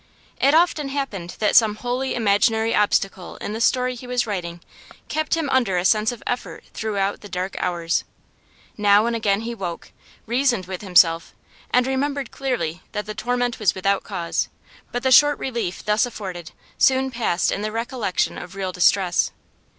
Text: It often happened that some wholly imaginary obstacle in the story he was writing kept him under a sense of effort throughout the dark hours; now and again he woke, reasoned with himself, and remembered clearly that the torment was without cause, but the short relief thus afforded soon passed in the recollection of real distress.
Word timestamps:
It 0.41 0.55
often 0.55 0.89
happened 0.89 1.35
that 1.37 1.55
some 1.55 1.75
wholly 1.75 2.15
imaginary 2.15 2.73
obstacle 2.73 3.35
in 3.37 3.53
the 3.53 3.61
story 3.61 3.93
he 3.93 4.07
was 4.07 4.25
writing 4.25 4.61
kept 5.09 5.37
him 5.37 5.47
under 5.51 5.77
a 5.77 5.85
sense 5.85 6.11
of 6.11 6.23
effort 6.25 6.63
throughout 6.73 7.21
the 7.21 7.29
dark 7.29 7.55
hours; 7.59 8.03
now 8.77 9.05
and 9.05 9.15
again 9.15 9.41
he 9.41 9.53
woke, 9.53 9.91
reasoned 10.25 10.65
with 10.65 10.81
himself, 10.81 11.35
and 11.69 11.85
remembered 11.85 12.31
clearly 12.31 12.81
that 12.93 13.05
the 13.05 13.13
torment 13.13 13.59
was 13.59 13.75
without 13.75 14.03
cause, 14.03 14.49
but 14.91 15.03
the 15.03 15.11
short 15.11 15.37
relief 15.37 15.85
thus 15.85 16.07
afforded 16.07 16.51
soon 16.79 17.11
passed 17.11 17.51
in 17.51 17.61
the 17.61 17.71
recollection 17.71 18.39
of 18.39 18.55
real 18.55 18.71
distress. 18.71 19.29